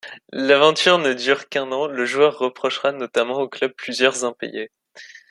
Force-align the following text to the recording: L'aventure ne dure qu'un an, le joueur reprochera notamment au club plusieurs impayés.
L'aventure 0.33 0.97
ne 0.97 1.13
dure 1.13 1.47
qu'un 1.47 1.71
an, 1.71 1.85
le 1.85 2.05
joueur 2.05 2.39
reprochera 2.39 2.91
notamment 2.91 3.37
au 3.37 3.47
club 3.47 3.73
plusieurs 3.73 4.25
impayés. 4.25 4.71